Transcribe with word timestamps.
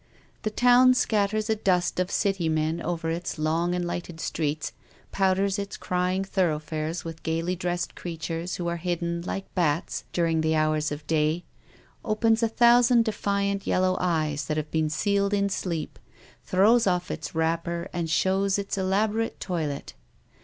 The 0.41 0.49
town 0.49 0.95
scatters 0.95 1.47
a 1.47 1.55
dust 1.55 1.99
of 1.99 2.09
city 2.09 2.49
men 2.49 2.81
over 2.81 3.11
its 3.11 3.37
long 3.37 3.75
and 3.75 3.85
lighted 3.85 4.19
streets, 4.19 4.71
powders 5.11 5.59
its 5.59 5.77
crying 5.77 6.23
thoroughfares 6.23 7.05
with 7.05 7.21
gaily 7.21 7.55
dressed 7.55 7.93
creatures 7.93 8.55
who 8.55 8.67
are 8.67 8.77
hidden, 8.77 9.21
like 9.21 9.53
bats, 9.53 10.05
during 10.11 10.41
the 10.41 10.55
hours 10.55 10.91
of 10.91 11.05
day, 11.05 11.43
opens 12.03 12.41
a 12.41 12.49
thousand 12.49 13.05
defiant 13.05 13.67
yellow 13.67 13.95
eyes 13.99 14.45
that 14.45 14.57
have 14.57 14.71
been 14.71 14.89
sealed 14.89 15.35
in 15.35 15.49
sleep, 15.49 15.99
throws 16.43 16.87
off 16.87 17.11
its 17.11 17.35
wrapper 17.35 17.87
and 17.93 18.09
shows 18.09 18.57
its 18.57 18.79
elaborate 18.79 19.39
toilet. 19.39 19.93